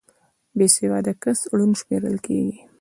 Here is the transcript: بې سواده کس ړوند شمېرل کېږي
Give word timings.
بې 0.57 0.67
سواده 0.75 1.13
کس 1.23 1.39
ړوند 1.57 1.73
شمېرل 1.81 2.17
کېږي 2.25 2.57